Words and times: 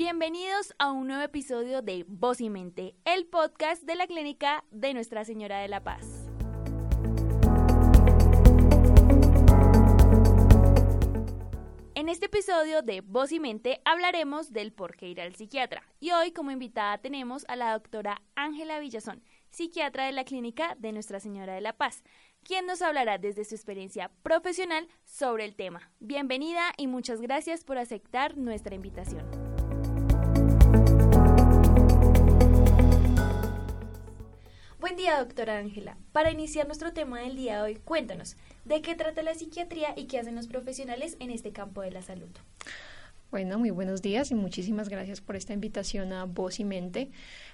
Bienvenidos 0.00 0.74
a 0.78 0.90
un 0.92 1.08
nuevo 1.08 1.22
episodio 1.22 1.82
de 1.82 2.06
Voz 2.08 2.40
y 2.40 2.48
Mente, 2.48 2.94
el 3.04 3.26
podcast 3.26 3.82
de 3.82 3.96
la 3.96 4.06
clínica 4.06 4.64
de 4.70 4.94
Nuestra 4.94 5.26
Señora 5.26 5.58
de 5.58 5.68
la 5.68 5.84
Paz. 5.84 6.26
En 11.94 12.08
este 12.08 12.26
episodio 12.26 12.80
de 12.80 13.02
Voz 13.02 13.30
y 13.30 13.40
Mente 13.40 13.82
hablaremos 13.84 14.54
del 14.54 14.72
por 14.72 14.96
qué 14.96 15.06
ir 15.06 15.20
al 15.20 15.34
psiquiatra. 15.34 15.82
Y 16.00 16.12
hoy 16.12 16.32
como 16.32 16.50
invitada 16.50 16.96
tenemos 16.96 17.44
a 17.48 17.56
la 17.56 17.74
doctora 17.74 18.22
Ángela 18.36 18.78
Villazón, 18.78 19.22
psiquiatra 19.50 20.06
de 20.06 20.12
la 20.12 20.24
clínica 20.24 20.76
de 20.78 20.92
Nuestra 20.92 21.20
Señora 21.20 21.52
de 21.52 21.60
la 21.60 21.74
Paz, 21.74 22.04
quien 22.42 22.64
nos 22.64 22.80
hablará 22.80 23.18
desde 23.18 23.44
su 23.44 23.54
experiencia 23.54 24.10
profesional 24.22 24.88
sobre 25.04 25.44
el 25.44 25.56
tema. 25.56 25.92
Bienvenida 26.00 26.72
y 26.78 26.86
muchas 26.86 27.20
gracias 27.20 27.64
por 27.64 27.76
aceptar 27.76 28.38
nuestra 28.38 28.74
invitación. 28.74 29.49
Buen 34.80 34.96
día, 34.96 35.18
doctora 35.18 35.58
Ángela. 35.58 35.98
Para 36.12 36.30
iniciar 36.30 36.66
nuestro 36.66 36.94
tema 36.94 37.20
del 37.20 37.36
día 37.36 37.56
de 37.56 37.60
hoy, 37.60 37.74
cuéntanos, 37.76 38.38
¿de 38.64 38.80
qué 38.80 38.94
trata 38.94 39.22
la 39.22 39.34
psiquiatría 39.34 39.92
y 39.94 40.06
qué 40.06 40.18
hacen 40.18 40.34
los 40.34 40.46
profesionales 40.46 41.18
en 41.20 41.30
este 41.30 41.52
campo 41.52 41.82
de 41.82 41.90
la 41.90 42.00
salud? 42.00 42.30
Bueno, 43.30 43.58
muy 43.58 43.68
buenos 43.68 44.00
días 44.00 44.30
y 44.30 44.34
muchísimas 44.34 44.88
gracias 44.88 45.20
por 45.20 45.36
esta 45.36 45.52
invitación 45.52 46.14
a 46.14 46.24
Voz 46.24 46.60
y 46.60 46.64
Mente. 46.64 47.10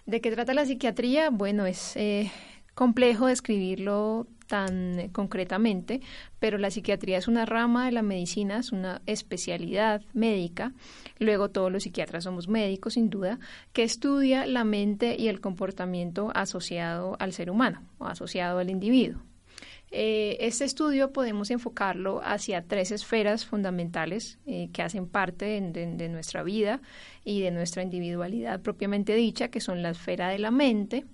¿De 0.06 0.20
qué 0.20 0.30
trata 0.30 0.54
la 0.54 0.66
psiquiatría? 0.66 1.30
Bueno, 1.30 1.66
es 1.66 1.96
eh, 1.96 2.30
complejo 2.76 3.26
describirlo 3.26 4.28
tan 4.46 5.08
concretamente, 5.08 6.02
pero 6.38 6.58
la 6.58 6.70
psiquiatría 6.70 7.18
es 7.18 7.26
una 7.26 7.46
rama 7.46 7.86
de 7.86 7.92
la 7.92 8.02
medicina, 8.02 8.58
es 8.58 8.70
una 8.70 9.02
especialidad 9.06 10.02
médica. 10.12 10.72
Luego 11.18 11.50
todos 11.50 11.72
los 11.72 11.82
psiquiatras 11.82 12.24
somos 12.24 12.46
médicos, 12.46 12.94
sin 12.94 13.10
duda, 13.10 13.40
que 13.72 13.82
estudia 13.82 14.46
la 14.46 14.62
mente 14.62 15.16
y 15.18 15.28
el 15.28 15.40
comportamiento 15.40 16.30
asociado 16.34 17.16
al 17.18 17.32
ser 17.32 17.50
humano 17.50 17.82
o 17.98 18.04
asociado 18.04 18.58
al 18.58 18.70
individuo. 18.70 19.22
Eh, 19.90 20.36
este 20.40 20.64
estudio 20.64 21.12
podemos 21.12 21.50
enfocarlo 21.50 22.20
hacia 22.22 22.62
tres 22.62 22.90
esferas 22.90 23.46
fundamentales 23.46 24.38
eh, 24.44 24.68
que 24.72 24.82
hacen 24.82 25.06
parte 25.06 25.46
de, 25.46 26.08
nuestra 26.08 26.42
vida 26.42 26.82
y 27.24 27.40
de 27.40 27.52
nuestra 27.52 27.82
individualidad 27.82 28.60
propiamente 28.60 29.14
dicha, 29.14 29.48
que 29.48 29.60
son 29.60 29.82
la 29.82 29.90
esfera 29.90 30.28
de 30.28 30.40
la 30.40 30.50
mente, 30.50 31.06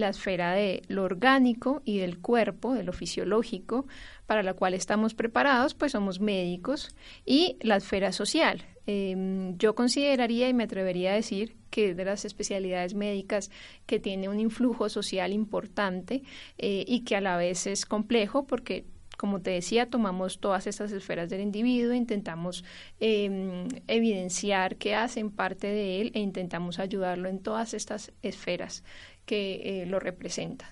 la 0.00 0.08
esfera 0.08 0.52
de 0.52 0.82
lo 0.88 1.04
orgánico 1.04 1.82
y 1.84 1.98
del 1.98 2.18
cuerpo, 2.18 2.74
de 2.74 2.82
lo 2.82 2.92
fisiológico, 2.92 3.86
para 4.26 4.42
la 4.42 4.54
cual 4.54 4.74
estamos 4.74 5.14
preparados, 5.14 5.74
pues 5.74 5.92
somos 5.92 6.20
médicos, 6.20 6.94
y 7.24 7.56
la 7.60 7.76
esfera 7.76 8.12
social. 8.12 8.64
Em, 8.86 9.56
yo 9.58 9.74
consideraría 9.74 10.48
y 10.48 10.54
me 10.54 10.64
atrevería 10.64 11.12
a 11.12 11.14
decir 11.14 11.56
que 11.70 11.94
de 11.94 12.04
las 12.04 12.24
especialidades 12.24 12.94
médicas 12.94 13.50
que 13.86 14.00
tiene 14.00 14.28
un 14.28 14.40
influjo 14.40 14.88
social 14.88 15.32
importante 15.32 16.22
eh, 16.58 16.84
y 16.88 17.04
que 17.04 17.14
a 17.14 17.20
la 17.20 17.36
vez 17.36 17.68
es 17.68 17.86
complejo 17.86 18.46
porque 18.46 18.84
como 19.20 19.42
te 19.42 19.50
decía, 19.50 19.90
tomamos 19.90 20.40
todas 20.40 20.66
estas 20.66 20.92
esferas 20.92 21.28
del 21.28 21.42
individuo, 21.42 21.92
intentamos 21.92 22.64
em, 23.00 23.68
evidenciar 23.86 24.76
que 24.76 24.94
hacen 24.94 25.30
parte 25.30 25.66
de 25.66 26.00
él 26.00 26.10
e 26.14 26.20
intentamos 26.20 26.78
ayudarlo 26.78 27.28
en 27.28 27.38
todas 27.38 27.74
estas 27.74 28.12
esferas 28.22 28.82
que 29.26 29.82
eh, 29.82 29.86
lo 29.86 30.00
representan. 30.00 30.68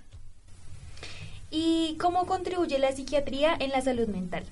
¿Y 1.50 1.96
cómo 1.98 2.26
contribuye 2.26 2.78
la 2.78 2.92
psiquiatría 2.92 3.56
en 3.58 3.70
la 3.70 3.80
salud 3.80 4.08
mental? 4.08 4.44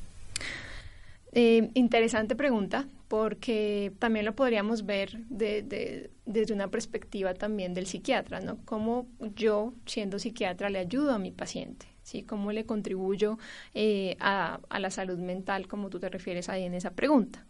Eh, 1.33 1.71
interesante 1.75 2.35
pregunta, 2.35 2.87
porque 3.09 3.93
también 3.99 4.25
lo 4.25 4.35
podríamos 4.35 4.87
ver 4.87 5.19
desde 5.29 6.11
una 6.51 6.69
perspectiva 6.69 7.35
también 7.35 7.75
del 7.75 7.87
psiquiatra, 7.87 8.41
¿no? 8.41 8.57
Cómo 8.65 9.07
yo, 9.35 9.75
siendo 9.85 10.19
psiquiatra, 10.19 10.71
le 10.71 10.79
ayudo 10.79 11.13
a 11.13 11.19
mi 11.19 11.33
paciente, 11.33 11.87
¿sí? 12.03 12.23
Cómo 12.23 12.53
le 12.53 12.65
contribuyo 12.65 13.39
eh, 13.75 14.17
a, 14.19 14.61
a, 14.71 14.81
la 14.81 14.91
salud 14.91 15.19
mental, 15.19 15.69
como 15.69 15.91
tú 15.91 16.01
te 16.01 16.09
refieres 16.09 16.49
ahí 16.49 16.65
en 16.65 16.73
esa 16.73 16.93
pregunta. 16.93 17.45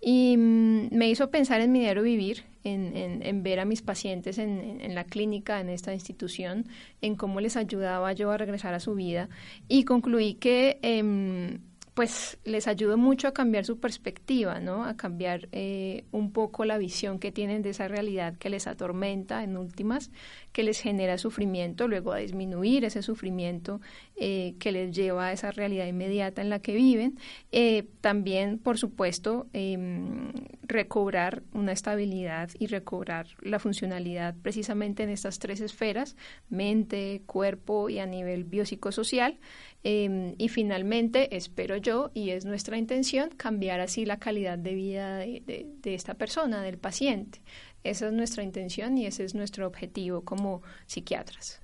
Y 0.00 0.36
mm, 0.36 0.88
me 0.92 1.08
hizo 1.08 1.30
pensar 1.30 1.60
en 1.60 1.72
mi 1.72 1.80
diario 1.80 2.02
vivir, 2.02 2.44
en, 2.64 3.22
en, 3.22 3.42
ver 3.42 3.60
a 3.60 3.64
mis 3.64 3.82
pacientes 3.82 4.38
en, 4.38 4.80
en, 4.80 4.94
la 4.94 5.04
clínica, 5.04 5.60
en 5.60 5.68
esta 5.68 5.94
institución, 5.94 6.66
en 7.00 7.16
cómo 7.16 7.40
les 7.40 7.56
ayudaba 7.56 8.12
yo 8.12 8.30
a 8.30 8.36
regresar 8.36 8.74
a 8.74 8.80
su 8.80 8.94
vida. 8.94 9.28
Y 9.68 9.84
concluí 9.84 10.34
que 10.34 10.78
em, 10.82 11.60
pues 11.98 12.38
les 12.44 12.68
ayudo 12.68 12.96
mucho 12.96 13.26
a 13.26 13.32
cambiar 13.32 13.64
su 13.64 13.80
perspectiva, 13.80 14.60
¿no? 14.60 14.84
A 14.84 14.96
cambiar 14.96 15.48
eh, 15.50 16.04
un 16.12 16.30
poco 16.30 16.64
la 16.64 16.78
visión 16.78 17.18
que 17.18 17.32
tienen 17.32 17.60
de 17.60 17.70
esa 17.70 17.88
realidad 17.88 18.36
que 18.38 18.50
les 18.50 18.68
atormenta 18.68 19.42
en 19.42 19.56
últimas, 19.56 20.12
que 20.52 20.62
les 20.62 20.78
genera 20.78 21.18
sufrimiento, 21.18 21.88
luego 21.88 22.12
a 22.12 22.18
disminuir 22.18 22.84
ese 22.84 23.02
sufrimiento 23.02 23.80
eh, 24.14 24.54
que 24.60 24.70
les 24.70 24.94
lleva 24.94 25.26
a 25.26 25.32
esa 25.32 25.50
realidad 25.50 25.86
inmediata 25.88 26.40
en 26.40 26.50
la 26.50 26.60
que 26.60 26.76
viven. 26.76 27.18
Eh, 27.50 27.88
también, 28.00 28.58
por 28.60 28.78
supuesto, 28.78 29.48
em, 29.52 30.32
recobrar 30.62 31.42
una 31.52 31.72
estabilidad 31.72 32.50
y 32.60 32.68
recobrar 32.68 33.26
la 33.40 33.58
funcionalidad 33.58 34.36
precisamente 34.40 35.02
en 35.02 35.08
estas 35.08 35.40
tres 35.40 35.60
esferas, 35.60 36.16
mente, 36.48 37.22
cuerpo 37.26 37.90
y 37.90 37.98
a 37.98 38.06
nivel 38.06 38.44
biopsicosocial. 38.44 39.40
Em, 39.84 40.34
y 40.38 40.48
finalmente, 40.48 41.36
espero 41.36 41.76
yo, 41.76 41.87
y 42.14 42.30
es 42.30 42.44
nuestra 42.44 42.76
intención, 42.76 43.30
cambiar 43.30 43.80
así 43.80 44.04
la 44.04 44.18
calidad 44.18 44.58
de 44.58 44.74
vida 44.74 45.18
de, 45.18 45.78
esta 45.84 46.14
persona, 46.14 46.62
del 46.62 46.78
paciente. 46.78 47.40
Esa 47.84 48.08
es 48.08 48.12
nuestra 48.12 48.42
intención 48.42 48.98
y 48.98 49.06
ese 49.06 49.24
es 49.24 49.34
nuestro 49.34 49.66
objetivo 49.66 50.22
como 50.22 50.62
psiquiatras. 50.86 51.60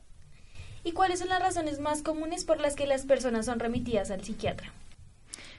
¿Y 0.83 0.93
cuáles 0.93 1.19
son 1.19 1.29
las 1.29 1.41
razones 1.41 1.81
más 1.81 2.03
comunes 2.03 2.45
por 2.45 2.61
las 2.61 2.75
que 2.75 2.87
las 2.87 3.07
personas 3.07 3.47
son 3.47 3.59
remitidas 3.59 4.11
al 4.11 4.23
psiquiatra? 4.23 4.73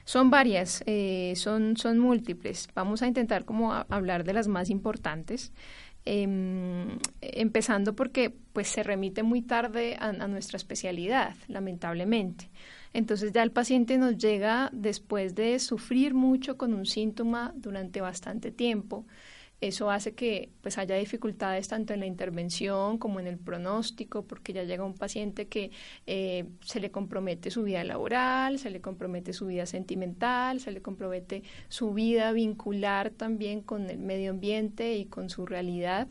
Son 0.06 0.30
varias, 0.30 0.84
eh, 0.86 1.32
son, 1.34 1.76
son 1.76 1.98
múltiples. 1.98 2.68
Vamos 2.76 3.02
a 3.02 3.08
intentar 3.08 3.44
como 3.44 3.72
hablar 3.72 4.22
de 4.22 4.32
las 4.32 4.46
más 4.46 4.70
importantes. 4.70 5.52
Em, 6.08 7.00
empezando 7.20 7.96
porque 7.96 8.32
pues 8.52 8.68
se 8.68 8.84
remite 8.84 9.24
muy 9.24 9.42
tarde 9.42 9.96
a, 9.98 10.12
nuestra 10.28 10.56
especialidad, 10.56 11.34
lamentablemente. 11.48 12.48
Entonces 12.92 13.32
ya 13.32 13.42
el 13.42 13.50
paciente 13.50 13.98
nos 13.98 14.16
llega 14.16 14.70
después 14.72 15.34
de 15.34 15.58
sufrir 15.58 16.14
mucho 16.14 16.56
con 16.56 16.72
un 16.72 16.86
síntoma 16.86 17.52
durante 17.56 18.00
bastante 18.00 18.52
tiempo 18.52 19.04
eso 19.60 19.90
hace 19.90 20.14
que 20.14 20.50
pues 20.60 20.76
haya 20.76 20.96
dificultades 20.96 21.68
tanto 21.68 21.94
en 21.94 22.00
la 22.00 22.06
intervención 22.06 22.98
como 22.98 23.20
en 23.20 23.26
el 23.26 23.38
pronóstico, 23.38 24.22
porque 24.26 24.52
ya 24.52 24.64
llega 24.64 24.84
un 24.84 24.94
paciente 24.94 25.48
que 25.48 25.70
eh, 26.06 26.44
se 26.60 26.78
le 26.80 26.90
compromete 26.90 27.50
su 27.50 27.62
vida 27.62 27.82
laboral, 27.84 28.58
se 28.58 28.70
le 28.70 28.80
compromete 28.80 29.32
su 29.32 29.46
vida 29.46 29.64
sentimental, 29.64 30.60
se 30.60 30.72
le 30.72 30.82
compromete 30.82 31.42
su 31.68 31.94
vida 31.94 32.32
vincular 32.32 33.10
también 33.10 33.62
con 33.62 33.88
el 33.88 33.98
medio 33.98 34.30
ambiente 34.32 34.96
y 34.96 35.06
con 35.06 35.30
su 35.30 35.46
realidad. 35.46 36.08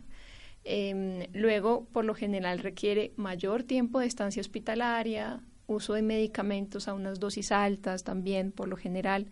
Em, 0.63 1.27
luego, 1.33 1.85
por 1.93 2.05
lo 2.05 2.15
general, 2.15 2.59
requiere 2.59 3.13
mayor 3.15 3.61
tiempo 3.63 3.99
de 3.99 4.07
estancia 4.07 4.41
hospitalaria, 4.41 5.41
uso 5.67 5.93
de 5.93 6.01
medicamentos 6.01 6.87
a 6.87 6.95
unas 6.95 7.19
dosis 7.19 7.51
altas 7.51 8.03
también, 8.03 8.51
por 8.51 8.67
lo 8.67 8.75
general. 8.75 9.27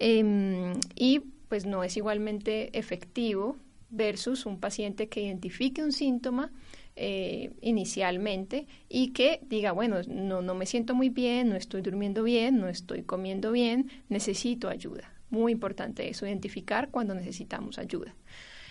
Em, 0.00 0.74
y 0.96 1.22
pues 1.48 1.66
no 1.66 1.84
es 1.84 1.96
igualmente 1.96 2.76
efectivo 2.78 3.56
versus 3.90 4.46
un 4.46 4.58
paciente 4.58 5.08
que 5.08 5.22
identifique 5.22 5.82
un 5.82 5.92
síntoma 5.92 6.50
eh, 6.96 7.52
inicialmente 7.60 8.66
y 8.88 9.12
que 9.12 9.40
diga, 9.48 9.72
bueno, 9.72 9.96
no, 10.08 10.42
no 10.42 10.54
me 10.54 10.66
siento 10.66 10.94
muy 10.94 11.08
bien, 11.08 11.48
no 11.48 11.56
estoy 11.56 11.82
durmiendo 11.82 12.22
bien, 12.22 12.58
no 12.58 12.68
estoy 12.68 13.02
comiendo 13.02 13.52
bien, 13.52 13.90
necesito 14.08 14.68
ayuda. 14.68 15.12
Muy 15.30 15.52
importante 15.52 16.08
eso, 16.08 16.26
identificar 16.26 16.90
cuando 16.90 17.14
necesitamos 17.14 17.78
ayuda. 17.78 18.14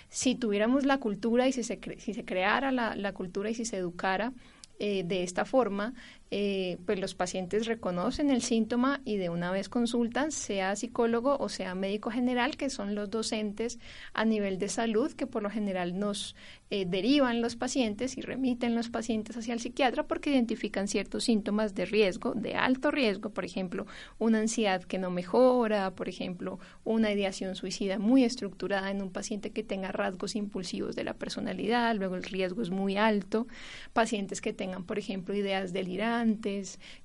Si 0.10 0.36
tuviéramos 0.36 0.86
la 0.86 1.00
cultura 1.00 1.48
y 1.48 1.52
si 1.52 1.64
se, 1.64 1.80
si 1.98 2.14
se 2.14 2.24
creara 2.24 2.72
la, 2.72 2.96
la 2.96 3.14
cultura 3.14 3.50
y 3.50 3.56
si 3.56 3.66
se 3.66 3.78
educara 3.78 4.32
eh, 4.80 5.04
de 5.04 5.24
esta 5.24 5.46
forma, 5.46 5.94
eh, 6.36 6.80
pues 6.88 7.00
los 7.00 7.14
pacientes 7.14 7.68
reconocen 7.68 8.32
el 8.32 8.42
síntoma 8.42 9.02
y 9.06 9.18
de 9.18 9.30
una 9.30 9.52
vez 9.52 9.70
consultan, 9.70 10.32
sea 10.32 10.76
psicólogo 10.76 11.38
o 11.40 11.48
sea 11.48 11.76
médico 11.76 12.10
general, 12.10 12.58
que 12.58 12.72
son 12.72 12.96
los 12.96 13.12
docentes 13.12 13.78
a 14.16 14.26
nivel 14.26 14.58
de 14.58 14.68
salud 14.68 15.14
que 15.14 15.28
por 15.28 15.44
lo 15.44 15.52
general 15.52 16.00
nos 16.00 16.36
eh, 16.72 16.86
derivan 16.88 17.40
los 17.44 17.56
pacientes 17.56 18.18
y 18.18 18.22
remiten 18.22 18.74
los 18.74 18.90
pacientes 18.90 19.38
hacia 19.38 19.54
el 19.54 19.60
psiquiatra 19.60 20.08
porque 20.08 20.32
identifican 20.32 20.88
ciertos 20.88 21.26
síntomas 21.26 21.76
de 21.76 21.86
riesgo, 21.86 22.34
de 22.34 22.56
alto 22.56 22.90
riesgo, 22.90 23.30
por 23.30 23.46
ejemplo, 23.46 23.86
una 24.18 24.40
ansiedad 24.40 24.82
que 24.82 24.98
no 24.98 25.12
mejora, 25.12 25.92
por 25.94 26.10
ejemplo, 26.10 26.58
una 26.84 27.12
ideación 27.12 27.56
suicida 27.56 28.00
muy 28.00 28.24
estructurada 28.24 28.90
en 28.90 29.04
un 29.04 29.12
paciente 29.12 29.52
que 29.52 29.62
tenga 29.62 29.92
rasgos 29.92 30.36
impulsivos 30.36 30.96
de 30.96 31.04
la 31.04 31.14
personalidad, 31.14 31.96
luego 31.96 32.16
el 32.16 32.24
riesgo 32.24 32.64
es 32.64 32.72
muy 32.72 32.98
alto, 32.98 33.46
pacientes 33.94 34.42
que 34.42 34.52
tengan, 34.52 34.84
por 34.84 34.98
ejemplo, 34.98 35.36
ideas 35.36 35.74
delirantes, 35.74 36.23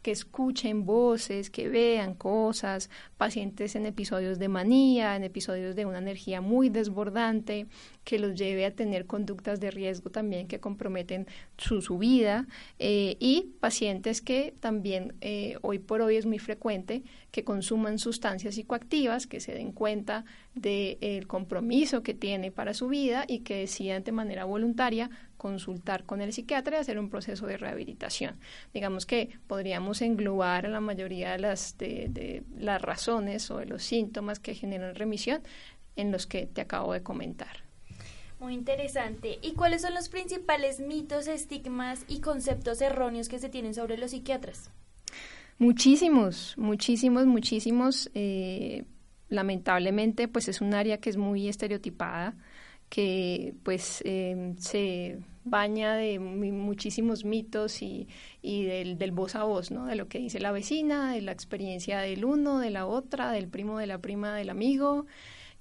que 0.03 0.11
escuchen 0.11 0.85
voces, 0.85 1.51
que 1.51 1.69
vean 1.69 2.15
cosas, 2.15 2.91
pacientes 3.17 3.77
en 3.77 3.87
episodios 3.87 4.39
de 4.39 4.49
manía, 4.49 5.17
en 5.17 5.25
episodios 5.25 5.75
de 5.77 5.85
una 5.87 5.99
energía 5.99 6.41
muy 6.41 6.69
desbordante, 6.69 7.67
que 8.05 8.19
los 8.19 8.35
lleve 8.35 8.65
a 8.65 8.75
tener 8.75 9.07
conductas 9.07 9.61
de 9.61 9.71
riesgo 9.71 10.11
también 10.11 10.49
que 10.49 10.61
comprometen 10.61 11.27
su, 11.59 11.83
su 11.83 11.99
vida, 11.99 12.47
eh, 12.79 13.17
y 13.21 13.55
pacientes 13.61 14.23
que 14.23 14.55
también 14.61 15.15
eh, 15.21 15.57
hoy 15.63 15.79
por 15.79 16.01
hoy 16.01 16.17
es 16.17 16.27
muy 16.27 16.39
frecuente 16.39 17.03
que 17.31 17.45
consuman 17.45 17.99
sustancias 17.99 18.55
psicoactivas, 18.55 19.27
que 19.27 19.41
se 19.41 19.53
den 19.53 19.73
cuenta 19.73 20.25
del 20.55 21.27
compromiso 21.27 22.03
que 22.03 22.15
tiene 22.15 22.51
para 22.51 22.75
su 22.75 22.89
vida 22.89 23.25
y 23.29 23.41
que 23.41 23.57
decidan 23.57 24.03
de 24.03 24.13
manera 24.13 24.45
voluntaria 24.45 25.11
consultar 25.39 26.05
con 26.05 26.21
el 26.21 26.35
psiquiatra 26.35 26.77
y 26.77 26.81
hacer 26.81 26.99
un 26.99 27.09
proceso 27.09 27.47
de 27.47 27.57
rehabilitación. 27.57 28.39
Digamos 28.75 29.07
que 29.07 29.31
podríamos 29.47 30.03
englobar 30.03 30.67
a 30.67 30.69
la 30.69 30.81
mayoría 30.81 31.33
de 31.33 31.39
las, 31.39 31.79
de, 31.79 32.43
las 32.59 32.83
razones 32.83 33.51
o 33.51 33.59
de 33.59 33.67
los 33.67 33.83
síntomas 33.83 34.41
que 34.41 34.55
generan 34.55 34.95
remisión 34.95 35.41
en 35.97 36.13
los 36.13 36.27
que 36.27 36.47
te 36.47 36.61
acabo 36.61 36.93
de 36.93 37.03
comentar. 37.03 37.63
Muy 38.41 38.55
interesante. 38.55 39.39
¿Y 39.43 39.55
cuáles 39.55 39.83
son 39.83 39.95
los 39.95 40.09
principales 40.09 40.81
mitos, 40.81 41.27
estigmas 41.27 42.05
y 42.07 42.21
conceptos 42.21 42.81
erróneos 42.81 43.29
que 43.29 43.39
se 43.39 43.49
tienen 43.49 43.75
sobre 43.75 43.97
los 43.97 44.11
psiquiatras? 44.11 44.71
Muchísimos, 45.59 46.55
muchísimos, 46.57 47.27
muchísimos. 47.27 48.11
Eh, 48.15 48.85
lamentablemente, 49.29 50.29
pues 50.29 50.49
es 50.49 50.61
un 50.61 50.75
área 50.75 50.99
que 50.99 51.11
es 51.11 51.17
muy 51.17 51.49
estereotipada 51.49 52.37
que 52.89 53.55
pues 53.63 54.03
em, 54.05 54.57
se 54.59 55.19
baña 55.45 55.95
de 55.95 56.19
muchísimos 56.19 57.25
mitos 57.25 57.83
y, 57.83 58.09
y 58.43 58.65
del, 58.65 58.99
del, 58.99 59.13
voz 59.13 59.35
a 59.35 59.45
voz, 59.45 59.71
¿no? 59.71 59.87
De 59.87 59.97
lo 59.97 60.09
que 60.09 60.19
dice 60.19 60.41
la 60.41 60.53
vecina, 60.53 61.13
de 61.13 61.23
la 61.23 61.33
experiencia 61.33 62.01
del 62.01 62.25
uno, 62.25 62.59
de 62.59 62.71
la 62.71 62.87
otra, 62.87 63.31
del 63.33 63.49
primo, 63.49 63.79
de 63.79 63.87
la 63.87 63.99
prima, 63.99 64.35
del 64.35 64.51
amigo. 64.51 65.07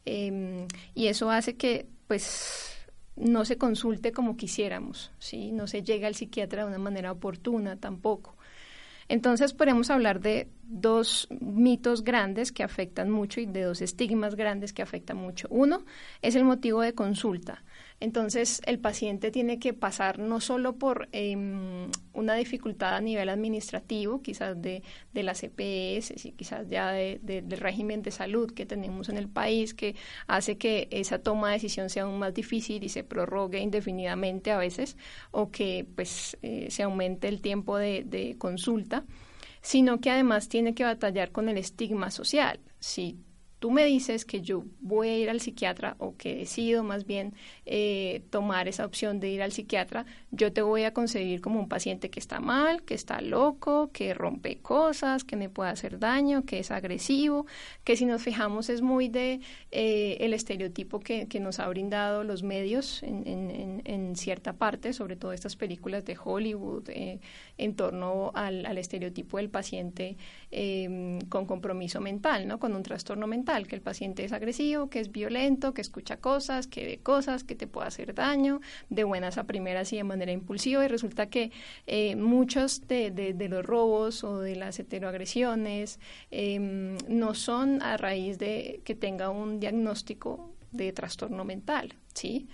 Em, 0.05 0.67
y 0.95 1.07
eso 1.07 1.31
hace 1.31 1.55
que 1.55 1.87
pues 2.07 2.73
no 3.17 3.45
se 3.45 3.57
consulte 3.57 4.11
como 4.11 4.37
quisiéramos, 4.37 5.11
¿sí? 5.19 5.51
No 5.51 5.67
se 5.67 5.83
llega 5.83 6.07
al 6.07 6.15
psiquiatra 6.15 6.63
de 6.63 6.69
una 6.69 6.77
manera 6.77 7.11
oportuna 7.11 7.77
tampoco. 7.77 8.37
Entonces 9.09 9.53
podemos 9.53 9.89
hablar 9.89 10.19
de 10.19 10.47
dos 10.69 11.27
mitos 11.39 12.03
grandes 12.03 12.51
que 12.51 12.63
afectan 12.63 13.09
mucho 13.09 13.39
y 13.39 13.45
de 13.45 13.63
dos 13.63 13.81
estigmas 13.81 14.35
grandes 14.35 14.73
que 14.73 14.81
afectan 14.81 15.17
mucho. 15.17 15.47
Uno 15.49 15.85
es 16.21 16.35
el 16.35 16.43
motivo 16.43 16.81
de 16.81 16.93
consulta. 16.93 17.63
Entonces, 17.99 18.61
el 18.65 18.77
paciente 18.77 19.31
tiene 19.31 19.57
que 19.57 19.73
pasar 19.73 20.19
no 20.19 20.39
solo 20.39 20.75
por 20.75 21.09
em, 21.13 21.89
una 22.13 22.35
dificultad 22.35 22.95
a 22.95 23.01
nivel 23.01 23.29
administrativo, 23.29 24.21
quizás 24.21 24.61
de, 24.61 24.83
de 25.13 25.23
las 25.23 25.41
EPS 25.43 26.25
y 26.25 26.33
quizás 26.33 26.69
ya 26.69 26.91
del 26.91 27.49
régimen 27.51 28.03
de 28.03 28.11
salud 28.11 28.51
que 28.53 28.67
tenemos 28.67 29.09
en 29.09 29.17
el 29.17 29.29
país, 29.29 29.73
que 29.73 29.95
hace 30.27 30.57
que 30.57 30.87
esa 30.91 31.19
toma 31.19 31.47
de 31.47 31.53
decisión 31.53 31.89
sea 31.89 32.03
aún 32.03 32.19
más 32.19 32.33
difícil 32.35 32.83
y 32.83 32.89
se 32.89 33.03
prorrogue 33.03 33.59
indefinidamente 33.59 34.51
a 34.51 34.57
veces, 34.57 34.95
o 35.31 35.49
que 35.49 35.87
pues 35.95 36.37
eh, 36.43 36.67
se 36.69 36.83
aumente 36.83 37.27
el 37.27 37.41
tiempo 37.41 37.77
de, 37.77 38.03
de 38.03 38.35
consulta 38.37 39.05
sino 39.67 39.99
que 39.99 40.09
además 40.09 40.47
tiene 40.47 40.73
que 40.73 40.85
batallar 40.85 41.33
con 41.33 41.49
el 41.49 41.57
estigma 41.57 42.09
social. 42.09 42.61
Si 42.79 43.19
tú 43.59 43.71
me 43.71 43.85
dices 43.85 44.25
que 44.25 44.41
yo 44.41 44.63
voy 44.81 45.09
a 45.09 45.17
ir 45.17 45.29
al 45.29 45.41
psiquiatra 45.41 45.95
o 45.99 46.15
que 46.15 46.35
decido 46.35 46.83
más 46.83 47.05
bien 47.05 47.33
eh, 47.65 48.21
tomar 48.29 48.67
esa 48.67 48.85
opción 48.85 49.19
de 49.19 49.29
ir 49.29 49.41
al 49.41 49.51
psiquiatra, 49.51 50.05
yo 50.31 50.53
te 50.53 50.61
voy 50.61 50.83
a 50.83 50.93
concebir 50.93 51.41
como 51.41 51.59
un 51.59 51.67
paciente 51.67 52.09
que 52.09 52.19
está 52.19 52.39
mal, 52.39 52.83
que 52.83 52.93
está 52.93 53.21
loco, 53.21 53.89
que 53.91 54.13
rompe 54.13 54.57
cosas, 54.57 55.23
que 55.23 55.35
me 55.35 55.49
puede 55.49 55.71
hacer 55.71 55.99
daño, 55.99 56.45
que 56.45 56.59
es 56.59 56.71
agresivo, 56.71 57.47
que 57.83 57.95
si 57.95 58.05
nos 58.05 58.21
fijamos 58.21 58.69
es 58.69 58.81
muy 58.81 59.09
de 59.09 59.41
eh, 59.71 60.17
el 60.19 60.33
estereotipo 60.33 60.99
que, 60.99 61.27
que, 61.27 61.39
nos 61.39 61.59
ha 61.59 61.67
brindado 61.67 62.23
los 62.23 62.43
medios 62.43 63.01
en, 63.03 63.81
en, 63.85 64.15
cierta 64.15 64.53
parte, 64.53 64.93
sobre 64.93 65.15
todo 65.15 65.31
estas 65.33 65.55
películas 65.55 66.03
de 66.05 66.17
Hollywood, 66.21 66.89
eh, 66.89 67.19
en 67.57 67.75
torno 67.75 68.31
al, 68.33 68.65
al, 68.65 68.77
estereotipo 68.77 69.37
del 69.37 69.49
paciente 69.49 70.17
con 71.29 71.45
compromiso 71.45 72.01
mental, 72.01 72.47
¿no? 72.47 72.59
con 72.59 72.75
un 72.75 72.83
trastorno 72.83 73.27
mental, 73.27 73.46
que 73.47 73.75
el 73.75 73.81
paciente 73.81 74.25
es 74.25 74.33
agresivo, 74.33 74.89
que 74.89 74.99
es 74.99 75.11
violento, 75.11 75.73
que 75.73 75.81
escucha 75.81 76.17
cosas, 76.17 76.67
que 76.67 76.85
ve 76.85 76.97
cosas, 76.99 77.45
que 77.45 77.55
te 77.55 77.65
puede 77.65 77.87
hacer 77.87 78.13
daño, 78.13 78.59
de 78.89 79.05
buenas 79.05 79.37
a 79.37 79.45
primeras 79.45 79.93
y 79.93 79.97
de 79.97 80.03
manera 80.03 80.33
impulsiva, 80.33 80.83
y 80.83 80.87
resulta 80.89 81.27
que 81.27 81.51
eh, 81.87 82.17
muchos 82.17 82.87
de, 82.87 83.35
los 83.49 83.65
robos 83.65 84.25
o 84.25 84.39
de 84.39 84.57
las 84.57 84.79
heteroagresiones 84.79 85.99
em, 86.29 86.97
no 87.07 87.33
son 87.33 87.81
a 87.81 87.95
raíz 87.95 88.37
de 88.37 88.81
que 88.83 88.95
tenga 88.95 89.29
un 89.29 89.61
diagnóstico 89.61 90.53
de 90.71 90.91
trastorno 90.91 91.45
mental, 91.45 91.93
¿sí? 92.13 92.49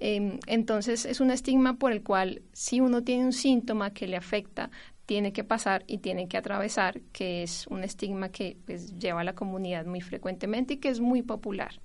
Em, 0.00 0.40
entonces 0.48 1.04
es 1.04 1.20
un 1.20 1.30
estigma 1.30 1.78
por 1.78 1.92
el 1.92 2.02
cual 2.02 2.42
si 2.52 2.80
uno 2.80 3.04
tiene 3.04 3.26
un 3.26 3.32
síntoma 3.32 3.92
que 3.92 4.08
le 4.08 4.16
afecta, 4.16 4.70
tiene 5.12 5.34
que 5.34 5.44
pasar 5.44 5.84
y 5.86 5.98
tiene 5.98 6.26
que 6.26 6.38
atravesar, 6.38 7.02
que 7.12 7.42
es 7.42 7.66
un 7.66 7.84
estigma 7.84 8.30
que 8.30 8.56
pues, 8.64 8.98
lleva 8.98 9.20
a 9.20 9.24
la 9.24 9.34
comunidad 9.34 9.84
muy 9.84 10.00
frecuentemente 10.00 10.72
y 10.72 10.76
que 10.78 10.88
es 10.88 11.00
muy 11.00 11.20
popular. 11.20 11.82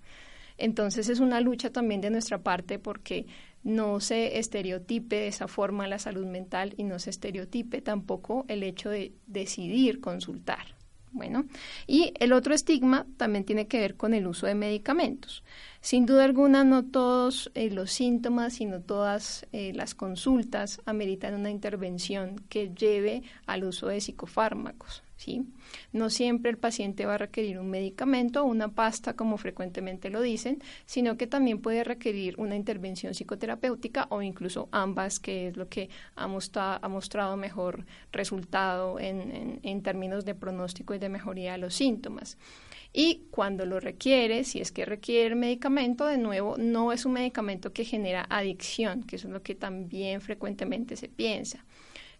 Entonces 0.57 1.09
es 1.09 1.19
una 1.19 1.41
lucha 1.41 1.69
también 1.69 1.99
de 1.99 2.09
nuestra 2.09 2.37
parte 2.37 2.79
porque 2.79 3.25
no 3.63 3.99
se 3.99 4.39
estereotipe 4.39 5.17
de 5.17 5.27
esa 5.27 5.49
forma 5.49 5.89
la 5.89 5.99
salud 5.99 6.25
mental 6.25 6.73
y 6.77 6.83
no 6.83 6.99
se 6.99 7.09
estereotipe 7.09 7.81
tampoco 7.81 8.45
el 8.47 8.63
hecho 8.63 8.89
de 8.89 9.11
decidir 9.25 9.99
consultar. 9.99 10.76
Bueno, 11.11 11.45
y 11.87 12.13
el 12.19 12.33
otro 12.33 12.53
estigma 12.53 13.05
también 13.17 13.45
tiene 13.45 13.67
que 13.67 13.79
ver 13.79 13.95
con 13.95 14.13
el 14.13 14.27
uso 14.27 14.45
de 14.45 14.55
medicamentos. 14.55 15.43
Sin 15.81 16.05
duda 16.05 16.25
alguna, 16.25 16.63
no 16.63 16.83
todos 16.83 17.49
eh, 17.55 17.69
los 17.69 17.91
síntomas, 17.91 18.53
sino 18.53 18.81
todas 18.81 19.47
eh, 19.53 19.71
las 19.73 19.95
consultas 19.95 20.81
ameritan 20.85 21.33
una 21.33 21.49
intervención 21.49 22.41
que 22.49 22.73
lleve 22.73 23.23
al 23.45 23.63
uso 23.63 23.87
de 23.87 24.01
psicofármacos. 24.01 25.01
¿Sí? 25.17 25.45
No 25.91 26.09
siempre 26.09 26.49
el 26.49 26.57
paciente 26.57 27.05
va 27.05 27.15
a 27.15 27.17
requerir 27.17 27.59
un 27.59 27.69
medicamento 27.69 28.43
o 28.43 28.45
una 28.45 28.69
pasta, 28.69 29.15
como 29.15 29.37
frecuentemente 29.37 30.09
lo 30.09 30.21
dicen, 30.21 30.61
sino 30.85 31.17
que 31.17 31.27
también 31.27 31.59
puede 31.59 31.83
requerir 31.83 32.35
una 32.37 32.55
intervención 32.55 33.13
psicoterapéutica 33.13 34.07
o 34.09 34.21
incluso 34.21 34.69
ambas, 34.71 35.19
que 35.19 35.47
es 35.47 35.57
lo 35.57 35.67
que 35.67 35.89
ha, 36.15 36.27
mostrado 36.27 37.37
mejor 37.37 37.85
resultado 38.11 38.99
en, 38.99 39.59
en 39.63 39.81
términos 39.81 40.23
de 40.23 40.35
pronóstico 40.35 40.93
y 40.93 40.99
de 40.99 41.09
mejoría 41.09 41.53
de 41.53 41.57
los 41.57 41.73
síntomas. 41.73 42.37
Y 42.93 43.27
cuando 43.31 43.65
lo 43.65 43.79
requiere, 43.79 44.43
si 44.43 44.59
es 44.59 44.71
que 44.71 44.85
requiere 44.85 45.35
medicamento, 45.35 46.05
de 46.05 46.17
nuevo, 46.17 46.55
no 46.57 46.91
es 46.91 47.05
un 47.05 47.13
medicamento 47.13 47.73
que 47.73 47.83
genera 47.83 48.25
adicción, 48.29 49.03
que 49.03 49.17
eso 49.17 49.27
es 49.27 49.33
lo 49.33 49.43
que 49.43 49.55
también 49.55 50.21
frecuentemente 50.21 50.95
se 50.95 51.07
piensa. 51.09 51.65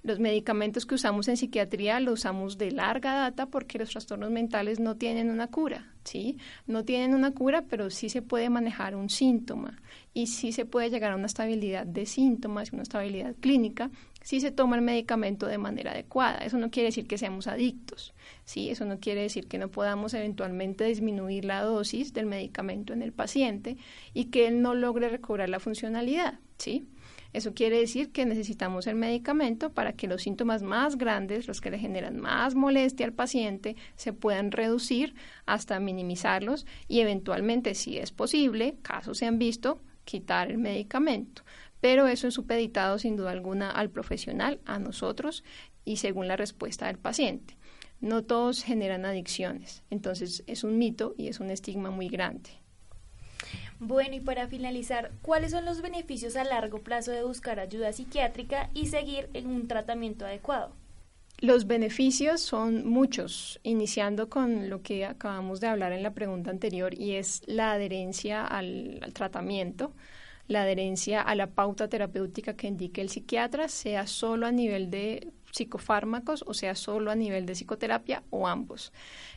Los 0.07 0.19
medicamentos 0.19 0.85
que 0.85 0.95
usamos 0.95 1.27
en 1.27 1.35
psiquiatría 1.35 1.99
los 1.99 2.21
usamos 2.21 2.57
de 2.57 2.71
larga 2.71 3.13
data 3.13 3.47
porque 3.47 3.77
los 3.77 3.89
trastornos 3.89 4.31
mentales 4.31 4.79
no 4.79 4.95
tienen 4.95 5.29
una 5.29 5.47
cura, 5.47 5.91
¿sí? 6.05 6.37
No 6.65 6.85
tienen 6.85 7.13
una 7.13 7.31
cura, 7.31 7.65
pero 7.69 7.89
sí 7.89 8.07
se 8.07 8.21
puede 8.21 8.49
manejar 8.49 8.95
un 8.95 9.09
síntoma 9.09 9.81
y 10.13 10.27
sí 10.27 10.53
se 10.53 10.63
puede 10.63 10.89
llegar 10.89 11.11
a 11.11 11.17
una 11.17 11.25
estabilidad 11.25 11.85
de 11.85 12.05
síntomas, 12.05 12.71
una 12.71 12.83
estabilidad 12.83 13.35
clínica 13.41 13.91
si 14.23 14.39
se 14.39 14.51
toma 14.51 14.77
el 14.77 14.81
medicamento 14.81 15.45
de 15.45 15.57
manera 15.57 15.91
adecuada. 15.91 16.37
Eso 16.37 16.57
no 16.57 16.71
quiere 16.71 16.87
decir 16.87 17.05
que 17.05 17.17
seamos 17.17 17.47
adictos, 17.47 18.13
¿sí? 18.45 18.69
Eso 18.69 18.85
no 18.85 19.01
quiere 19.01 19.23
decir 19.23 19.49
que 19.49 19.57
no 19.57 19.67
podamos 19.67 20.13
eventualmente 20.13 20.85
disminuir 20.85 21.43
la 21.43 21.63
dosis 21.63 22.13
del 22.13 22.27
medicamento 22.27 22.93
en 22.93 23.01
el 23.01 23.11
paciente 23.11 23.75
y 24.13 24.25
que 24.25 24.47
él 24.47 24.61
no 24.61 24.73
logre 24.73 25.09
recobrar 25.09 25.49
la 25.49 25.59
funcionalidad, 25.59 26.39
¿sí? 26.57 26.87
Eso 27.33 27.53
quiere 27.53 27.79
decir 27.79 28.11
que 28.11 28.25
necesitamos 28.25 28.87
el 28.87 28.95
medicamento 28.95 29.71
para 29.71 29.93
que 29.93 30.07
los 30.07 30.23
síntomas 30.23 30.63
más 30.63 30.97
grandes, 30.97 31.47
los 31.47 31.61
que 31.61 31.71
le 31.71 31.79
generan 31.79 32.19
más 32.19 32.55
molestia 32.55 33.05
al 33.05 33.13
paciente, 33.13 33.75
se 33.95 34.13
puedan 34.13 34.51
reducir 34.51 35.15
hasta 35.45 35.79
minimizarlos 35.79 36.65
y 36.87 37.01
eventualmente, 37.01 37.75
si 37.75 37.97
es 37.97 38.11
posible, 38.11 38.77
casos 38.81 39.17
se 39.17 39.25
han 39.25 39.39
visto, 39.39 39.81
quitar 40.05 40.49
el 40.49 40.57
medicamento. 40.57 41.43
Pero 41.81 42.07
eso 42.07 42.27
es 42.27 42.33
supeditado 42.33 42.97
sin 42.97 43.15
duda 43.15 43.31
alguna 43.31 43.69
al 43.69 43.89
profesional, 43.89 44.59
a 44.65 44.79
nosotros 44.79 45.43
y 45.85 45.97
según 45.97 46.27
la 46.27 46.35
respuesta 46.35 46.87
del 46.87 46.97
paciente. 46.97 47.57
No 47.99 48.23
todos 48.23 48.63
generan 48.63 49.05
adicciones, 49.05 49.83
entonces 49.89 50.43
es 50.47 50.63
un 50.63 50.77
mito 50.77 51.15
y 51.17 51.27
es 51.27 51.39
un 51.39 51.49
estigma 51.49 51.89
muy 51.89 52.09
grande. 52.09 52.49
Bueno, 53.79 54.15
y 54.15 54.19
para 54.19 54.47
finalizar, 54.47 55.11
¿cuáles 55.21 55.51
son 55.51 55.65
los 55.65 55.81
beneficios 55.81 56.35
a 56.35 56.43
largo 56.43 56.79
plazo 56.79 57.11
de 57.11 57.23
buscar 57.23 57.59
ayuda 57.59 57.93
psiquiátrica 57.93 58.69
y 58.73 58.87
seguir 58.87 59.29
en 59.33 59.47
un 59.47 59.67
tratamiento 59.67 60.25
adecuado? 60.25 60.73
Los 61.39 61.67
beneficios 61.67 62.41
son 62.41 62.87
muchos, 62.87 63.59
iniciando 63.61 64.27
con 64.27 64.69
lo 64.69 64.81
que 64.81 65.05
acabamos 65.05 65.59
de 65.59 65.67
hablar 65.67 65.91
en 65.91 66.01
la 66.01 66.15
pregunta 66.15 66.49
anterior 66.49 66.99
y 66.99 67.13
es 67.13 67.43
la 67.45 67.73
adherencia 67.73 68.43
al, 68.43 68.99
al 69.03 69.13
tratamiento, 69.13 69.93
la 70.47 70.63
adherencia 70.63 71.21
a 71.21 71.35
la 71.35 71.51
pauta 71.51 71.87
terapéutica 71.87 72.55
que 72.55 72.65
indique 72.65 73.01
el 73.01 73.09
psiquiatra, 73.09 73.67
sea 73.67 74.07
solo 74.07 74.47
a 74.47 74.51
nivel 74.51 74.89
de 74.89 75.31
psicofármacos, 75.57 76.43
o 76.47 76.53
sea, 76.53 76.75
solo 76.75 77.11
a 77.11 77.15
nivel 77.15 77.45
de 77.45 77.53
psicoterapia 77.53 78.23
o 78.29 78.47
ambos. 78.47 78.93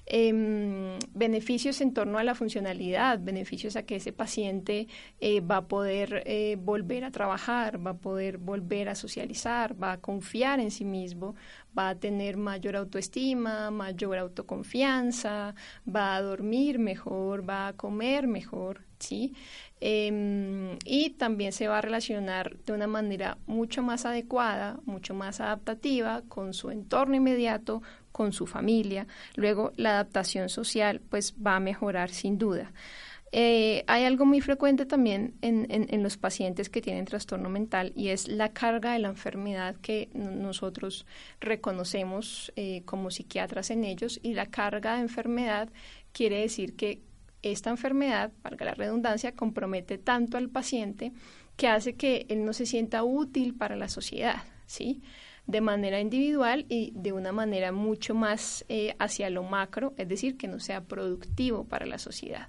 Em, 0.06 0.98
beneficios 1.14 1.80
en 1.80 1.92
torno 1.94 2.18
a 2.18 2.24
la 2.24 2.34
funcionalidad, 2.34 3.18
beneficios 3.20 3.76
a 3.76 3.84
que 3.84 3.96
ese 3.96 4.12
paciente 4.12 4.88
eh, 5.20 5.40
va 5.40 5.58
a 5.58 5.68
poder 5.68 6.22
eh, 6.26 6.56
volver 6.60 7.04
a 7.04 7.10
trabajar, 7.10 7.84
va 7.84 7.92
a 7.92 7.98
poder 7.98 8.38
volver 8.38 8.88
a 8.88 8.94
socializar, 8.94 9.80
va 9.80 9.92
a 9.92 10.00
confiar 10.00 10.60
en 10.60 10.70
sí 10.70 10.84
mismo, 10.84 11.34
va 11.76 11.90
a 11.90 11.94
tener 11.94 12.36
mayor 12.36 12.76
autoestima, 12.76 13.70
mayor 13.70 14.18
autoconfianza, 14.18 15.54
va 15.86 16.16
a 16.16 16.22
dormir 16.22 16.78
mejor, 16.78 17.48
va 17.48 17.68
a 17.68 17.72
comer 17.74 18.26
mejor, 18.26 18.84
¿sí? 18.98 19.34
Em, 19.80 20.78
y 20.84 21.10
también 21.10 21.52
se 21.52 21.66
va 21.66 21.78
a 21.78 21.80
relacionar 21.80 22.56
de 22.66 22.74
una 22.74 22.86
manera 22.86 23.38
mucho 23.46 23.82
más 23.82 24.04
adecuada, 24.04 24.78
mucho 24.84 25.14
más 25.14 25.40
adaptativa 25.40 26.22
con 26.28 26.52
su 26.52 26.70
entorno 26.70 27.16
inmediato, 27.16 27.82
con 28.12 28.32
su 28.32 28.46
familia. 28.46 29.06
Luego 29.36 29.72
la 29.76 29.92
adaptación 29.92 30.50
social 30.50 31.00
pues 31.08 31.34
va 31.34 31.56
a 31.56 31.60
mejorar 31.60 32.10
sin 32.10 32.36
duda. 32.36 32.72
Eh, 33.32 33.84
hay 33.86 34.04
algo 34.04 34.26
muy 34.26 34.40
frecuente 34.40 34.86
también 34.86 35.34
en, 35.40 35.66
en, 35.70 36.02
los 36.02 36.16
pacientes 36.16 36.68
que 36.68 36.82
tienen 36.82 37.04
trastorno 37.04 37.48
mental 37.48 37.92
y 37.94 38.08
es 38.08 38.26
la 38.26 38.52
carga 38.52 38.92
de 38.92 38.98
la 38.98 39.08
enfermedad 39.08 39.76
que 39.76 40.08
nosotros 40.14 41.06
reconocemos 41.38 42.52
eh, 42.56 42.82
como 42.86 43.12
psiquiatras 43.12 43.70
en 43.70 43.84
ellos 43.84 44.18
y 44.24 44.34
la 44.34 44.46
carga 44.46 44.96
de 44.96 45.02
enfermedad 45.02 45.68
quiere 46.12 46.40
decir 46.40 46.74
que 46.74 47.02
esta 47.42 47.70
enfermedad, 47.70 48.32
valga 48.42 48.66
la 48.66 48.74
redundancia, 48.74 49.34
compromete 49.34 49.98
tanto 49.98 50.36
al 50.36 50.48
paciente 50.48 51.12
que 51.56 51.68
hace 51.68 51.94
que 51.94 52.26
él 52.28 52.44
no 52.44 52.52
se 52.52 52.66
sienta 52.66 53.04
útil 53.04 53.54
para 53.54 53.76
la 53.76 53.88
sociedad, 53.88 54.42
¿sí? 54.66 55.02
De 55.46 55.60
manera 55.60 56.00
individual 56.00 56.66
y 56.68 56.92
de 56.94 57.12
una 57.12 57.32
manera 57.32 57.72
mucho 57.72 58.14
más 58.14 58.64
eh, 58.68 58.94
hacia 58.98 59.30
lo 59.30 59.42
macro, 59.42 59.94
es 59.96 60.08
decir, 60.08 60.36
que 60.36 60.48
no 60.48 60.60
sea 60.60 60.84
productivo 60.84 61.64
para 61.64 61.86
la 61.86 61.98
sociedad. 61.98 62.48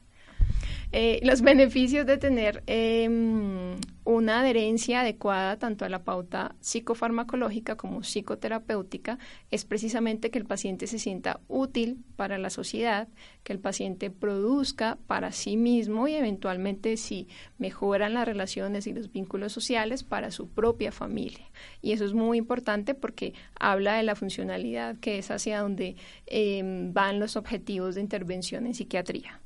Eh, 0.93 1.21
los 1.23 1.41
beneficios 1.41 2.05
de 2.05 2.17
tener 2.17 2.63
em, 2.67 3.77
una 4.03 4.41
adherencia 4.41 5.01
adecuada 5.01 5.57
tanto 5.57 5.85
a 5.85 5.89
la 5.89 6.03
pauta 6.03 6.55
psicofarmacológica 6.59 7.77
como 7.77 8.01
psicoterapéutica 8.01 9.17
es 9.51 9.63
precisamente 9.63 10.31
que 10.31 10.39
el 10.39 10.45
paciente 10.45 10.87
se 10.87 10.99
sienta 10.99 11.39
útil 11.47 12.03
para 12.17 12.37
la 12.37 12.49
sociedad, 12.49 13.07
que 13.43 13.53
el 13.53 13.59
paciente 13.59 14.09
produzca 14.09 14.97
para 15.07 15.31
sí 15.31 15.55
mismo 15.55 16.09
y 16.09 16.15
eventualmente 16.15 16.97
si 16.97 17.29
mejoran 17.57 18.13
las 18.13 18.25
relaciones 18.25 18.85
y 18.85 18.91
los 18.91 19.13
vínculos 19.13 19.53
sociales 19.53 20.03
para 20.03 20.29
su 20.29 20.49
propia 20.49 20.91
familia. 20.91 21.49
Y 21.81 21.93
eso 21.93 22.03
es 22.03 22.13
muy 22.13 22.37
importante 22.37 22.95
porque 22.95 23.33
habla 23.57 23.95
de 23.95 24.03
la 24.03 24.15
funcionalidad 24.15 24.97
que 24.97 25.19
es 25.19 25.31
hacia 25.31 25.61
donde 25.61 25.95
em, 26.25 26.91
van 26.91 27.21
los 27.21 27.37
objetivos 27.37 27.95
de 27.95 28.01
intervención 28.01 28.65
en 28.65 28.73
psiquiatría. 28.73 29.41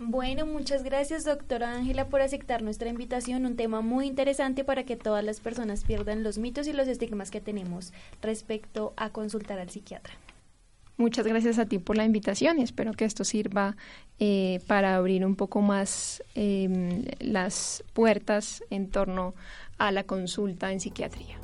Bueno, 0.00 0.46
muchas 0.46 0.84
gracias 0.84 1.24
doctora 1.24 1.72
Ángela 1.72 2.08
por 2.08 2.20
aceptar 2.20 2.62
nuestra 2.62 2.88
invitación, 2.88 3.44
un 3.44 3.56
tema 3.56 3.80
muy 3.80 4.06
interesante 4.06 4.62
para 4.62 4.84
que 4.84 4.96
todas 4.96 5.24
las 5.24 5.40
personas 5.40 5.82
pierdan 5.82 6.22
los 6.22 6.38
mitos 6.38 6.68
y 6.68 6.72
los 6.72 6.86
estigmas 6.86 7.32
que 7.32 7.40
tenemos 7.40 7.92
respecto 8.22 8.92
a 8.96 9.10
consultar 9.10 9.58
al 9.58 9.70
psiquiatra. 9.70 10.14
Muchas 10.98 11.26
gracias 11.26 11.58
a 11.58 11.66
ti 11.66 11.78
por 11.78 11.96
la 11.96 12.04
invitación 12.04 12.60
y 12.60 12.62
espero 12.62 12.92
que 12.92 13.04
esto 13.04 13.24
sirva 13.24 13.76
eh, 14.20 14.60
para 14.68 14.96
abrir 14.96 15.24
un 15.24 15.34
poco 15.34 15.62
más 15.62 16.22
em, 16.36 17.04
las 17.18 17.84
puertas 17.92 18.62
en 18.70 18.90
torno 18.90 19.34
a 19.78 19.90
la 19.90 20.04
consulta 20.04 20.72
en 20.72 20.80
psiquiatría. 20.80 21.38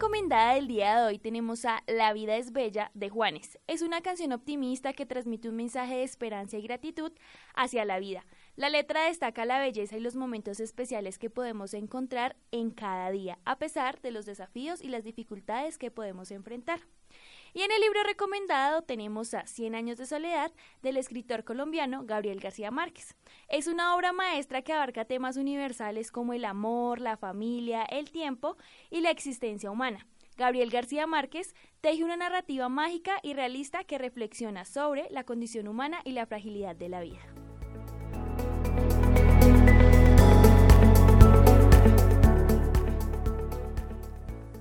Recomendada 0.00 0.54
del 0.54 0.66
día 0.66 0.98
de 0.98 1.06
hoy 1.08 1.18
tenemos 1.18 1.66
a 1.66 1.82
La 1.86 2.14
vida 2.14 2.34
es 2.36 2.52
bella 2.52 2.90
de 2.94 3.10
Juanes. 3.10 3.58
Es 3.66 3.82
una 3.82 4.00
canción 4.00 4.32
optimista 4.32 4.94
que 4.94 5.04
transmite 5.04 5.50
un 5.50 5.56
mensaje 5.56 5.96
de 5.96 6.04
esperanza 6.04 6.56
y 6.56 6.62
gratitud 6.62 7.12
hacia 7.54 7.84
la 7.84 7.98
vida. 7.98 8.24
La 8.56 8.70
letra 8.70 9.04
destaca 9.04 9.44
la 9.44 9.60
belleza 9.60 9.98
y 9.98 10.00
los 10.00 10.16
momentos 10.16 10.58
especiales 10.58 11.18
que 11.18 11.28
podemos 11.28 11.74
encontrar 11.74 12.34
en 12.50 12.70
cada 12.70 13.10
día, 13.10 13.40
a 13.44 13.58
pesar 13.58 14.00
de 14.00 14.10
los 14.10 14.24
desafíos 14.24 14.80
y 14.80 14.88
las 14.88 15.04
dificultades 15.04 15.76
que 15.76 15.90
podemos 15.90 16.30
enfrentar. 16.30 16.80
Y 17.52 17.62
en 17.62 17.72
el 17.72 17.80
libro 17.80 18.02
recomendado 18.04 18.82
tenemos 18.82 19.34
a 19.34 19.46
Cien 19.46 19.74
años 19.74 19.98
de 19.98 20.06
soledad 20.06 20.52
del 20.82 20.96
escritor 20.96 21.44
colombiano 21.44 22.04
Gabriel 22.04 22.40
García 22.40 22.70
Márquez. 22.70 23.16
Es 23.48 23.66
una 23.66 23.96
obra 23.96 24.12
maestra 24.12 24.62
que 24.62 24.72
abarca 24.72 25.04
temas 25.04 25.36
universales 25.36 26.12
como 26.12 26.32
el 26.32 26.44
amor, 26.44 27.00
la 27.00 27.16
familia, 27.16 27.84
el 27.84 28.10
tiempo 28.10 28.56
y 28.90 29.00
la 29.00 29.10
existencia 29.10 29.70
humana. 29.70 30.06
Gabriel 30.36 30.70
García 30.70 31.06
Márquez 31.06 31.54
teje 31.80 32.04
una 32.04 32.16
narrativa 32.16 32.68
mágica 32.68 33.18
y 33.22 33.34
realista 33.34 33.84
que 33.84 33.98
reflexiona 33.98 34.64
sobre 34.64 35.08
la 35.10 35.24
condición 35.24 35.68
humana 35.68 36.00
y 36.04 36.12
la 36.12 36.26
fragilidad 36.26 36.76
de 36.76 36.88
la 36.88 37.00
vida. 37.00 37.20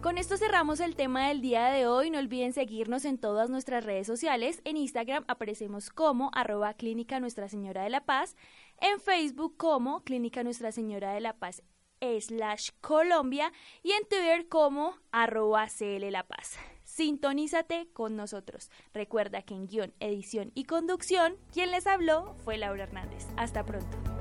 Con 0.09 0.17
esto 0.17 0.37
cerramos 0.37 0.79
el 0.79 0.95
tema 0.95 1.27
del 1.27 1.39
día 1.39 1.67
de 1.67 1.85
hoy. 1.85 2.09
No 2.09 2.17
olviden 2.17 2.51
seguirnos 2.51 3.05
en 3.05 3.19
todas 3.19 3.51
nuestras 3.51 3.85
redes 3.85 4.07
sociales. 4.07 4.59
En 4.65 4.75
Instagram 4.75 5.23
aparecemos 5.27 5.91
como 5.91 6.31
arroba 6.33 6.73
Clínica 6.73 7.19
Nuestra 7.19 7.47
Señora 7.47 7.83
de 7.83 7.91
la 7.91 8.03
Paz. 8.07 8.35
En 8.81 8.99
Facebook 8.99 9.55
como 9.55 10.03
Clínica 10.03 10.43
Nuestra 10.43 10.71
Señora 10.71 11.13
de 11.13 11.19
la 11.19 11.33
Paz 11.33 11.61
slash 12.01 12.71
Colombia. 12.81 13.53
Y 13.83 13.91
en 13.91 14.01
Twitter 14.09 14.47
como 14.49 14.95
arroba 15.11 15.67
CL 15.67 16.09
La 16.09 16.23
Paz. 16.23 16.57
Sintonízate 16.85 17.89
con 17.93 18.15
nosotros. 18.15 18.71
Recuerda 18.95 19.43
que 19.43 19.53
en 19.53 19.67
guion, 19.67 19.93
edición 19.99 20.51
y 20.55 20.63
conducción, 20.63 21.35
quien 21.53 21.69
les 21.69 21.85
habló 21.85 22.33
fue 22.43 22.57
Laura 22.57 22.85
Hernández. 22.85 23.27
Hasta 23.37 23.63
pronto. 23.63 24.18